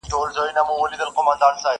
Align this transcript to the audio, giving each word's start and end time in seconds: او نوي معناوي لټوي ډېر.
او 0.13 0.19
نوي 0.37 0.51
معناوي 0.57 0.85
لټوي 0.99 1.33
ډېر. 1.41 1.55